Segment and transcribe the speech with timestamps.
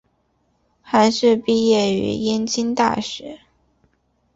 [0.81, 3.41] 韩叙毕业于燕京大学。